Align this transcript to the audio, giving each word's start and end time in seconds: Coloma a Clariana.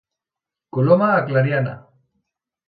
Coloma 0.77 1.09
a 1.17 1.19
Clariana. 1.27 1.75